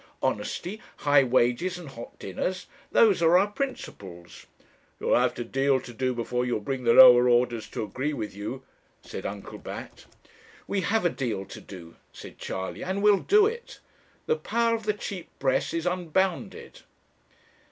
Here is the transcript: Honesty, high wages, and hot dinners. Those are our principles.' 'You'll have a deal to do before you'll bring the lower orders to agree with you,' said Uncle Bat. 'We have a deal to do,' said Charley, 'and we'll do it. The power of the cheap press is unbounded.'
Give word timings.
Honesty, 0.23 0.81
high 1.05 1.23
wages, 1.23 1.77
and 1.77 1.89
hot 1.89 2.17
dinners. 2.17 2.65
Those 2.91 3.21
are 3.21 3.37
our 3.37 3.45
principles.' 3.51 4.47
'You'll 4.99 5.15
have 5.15 5.37
a 5.37 5.43
deal 5.43 5.79
to 5.79 5.93
do 5.93 6.15
before 6.15 6.43
you'll 6.43 6.59
bring 6.59 6.85
the 6.85 6.93
lower 6.93 7.29
orders 7.29 7.67
to 7.69 7.83
agree 7.83 8.11
with 8.11 8.35
you,' 8.35 8.63
said 9.03 9.27
Uncle 9.27 9.59
Bat. 9.59 10.05
'We 10.67 10.81
have 10.81 11.05
a 11.05 11.09
deal 11.09 11.45
to 11.45 11.61
do,' 11.61 11.97
said 12.11 12.39
Charley, 12.39 12.83
'and 12.83 13.03
we'll 13.03 13.19
do 13.19 13.45
it. 13.45 13.77
The 14.25 14.37
power 14.37 14.73
of 14.75 14.85
the 14.87 14.93
cheap 14.93 15.29
press 15.37 15.71
is 15.71 15.85
unbounded.' 15.85 16.81